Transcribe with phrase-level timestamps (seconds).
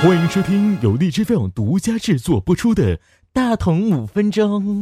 [0.00, 2.96] 欢迎收听由荔枝 FM 独家制作播出的
[3.32, 4.80] 《大同五分钟》。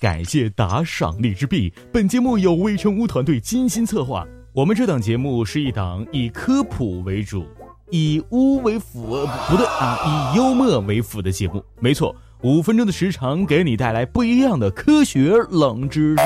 [0.00, 4.26] 感谢打赏荔枝币，本节目由微成屋团队精心策划。
[4.54, 7.46] 我们这档节目是一档以科普为主、
[7.90, 11.62] 以污为辅，不对啊，以幽默为辅的节目。
[11.78, 16.22] 没错，五分钟的时长给你带来不一样的科学冷知识。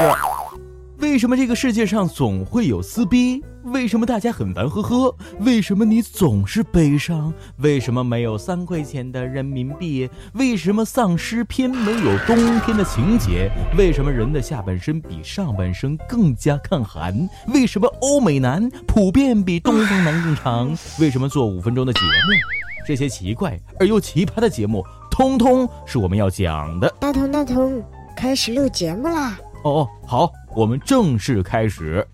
[1.13, 3.45] 为什么这个世界上总会有撕逼？
[3.65, 5.15] 为什么大家很烦呵呵？
[5.41, 7.31] 为什么你总是悲伤？
[7.59, 10.09] 为什么没有三块钱的人民币？
[10.33, 13.51] 为什么丧尸片没有冬天的情节？
[13.77, 17.15] 为什么人的下半身比上半身更加抗寒？
[17.49, 20.75] 为什么欧美男普遍比东方男更长？
[20.99, 22.87] 为什么做五分钟的节目？
[22.87, 26.89] 这些奇怪而又奇葩的节目，通通是我们要讲的。
[26.99, 27.85] 大同大同，
[28.17, 29.39] 开始录节目啦！
[29.63, 32.07] 哦哦，好，我们正式开始。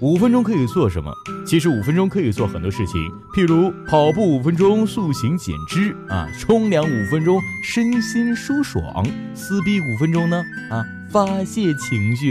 [0.00, 1.12] 五分钟可以做什么？
[1.46, 3.00] 其实五分钟可以做很多事情，
[3.34, 12.30] 譬如跑步五分钟塑形减脂啊，冲凉五分钟身心舒爽，撕逼五分钟呢啊发泄情绪，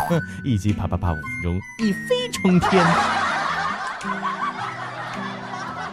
[0.44, 3.29] 以及啪啪啪五分钟一飞冲天。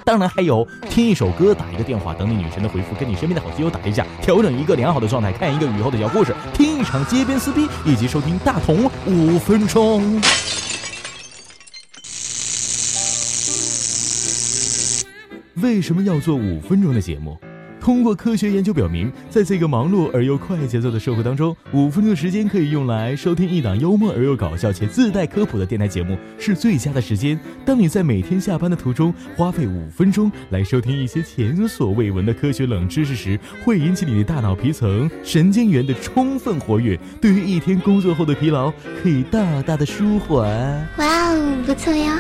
[0.07, 10.21] 当然还有听一首歌，打一个电话，等你女神的回复，跟你身边的好基友打一架，调整一个良好的状态，看一个雨后的小故事，听一场街边撕逼，以及收听大同五分钟。
[15.55, 17.37] 为什么要做五分钟的节目？
[17.87, 27.39] 通过科学研究表明，在这个忙碌而又快节奏的社会当中，五分钟的时间可以用来收听一档幽默而又搞笑且自带科普的电台节目，是最佳的时间。
[27.63, 38.69] 当你在每天下班的途中花费五分钟来收听一些前所未闻的科学冷知识时，会引起你的大脑皮层神经元的充分活跃，对于一天工作后的疲劳
[39.01, 40.45] 可以大大的舒缓。
[40.97, 42.11] 哇哦，不错哟！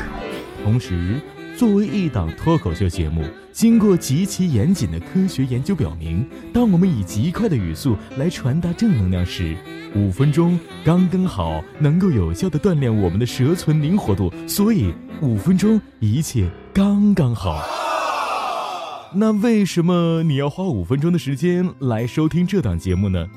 [0.63, 1.19] 同时，
[1.57, 3.23] 作为一档脱口秀节目。
[3.51, 6.23] 经过极其严谨的科学研究表明，
[6.53, 9.57] 当我们以极快的语速来传达正能量时，
[9.95, 17.59] 五分钟刚刚好能够有效的锻炼我们的舌存灵活度，所以五分钟一切刚刚好。
[19.15, 23.27] 那为什么你要花五分钟的时间来收听这档节目呢？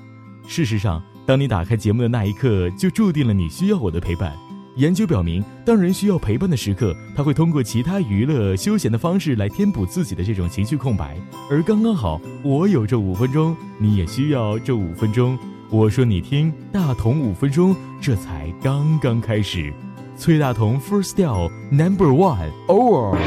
[0.47, 4.50] 事实上，当你打开节目的那一刻，就注定了你需要我的陪伴。
[4.80, 11.18] 研究表明，当人需要陪伴的时刻，他会通过其他娱乐休闲的方式来填补自己的这种情绪空白。
[11.50, 15.38] 而刚刚好，我有这五分钟，你也需要这五分钟。
[15.69, 19.70] 我说你听，大同五分钟，这才刚刚开始。
[20.16, 23.19] 崔大同 First Style Number One Over，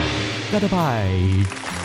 [0.51, 1.82] 拜拜。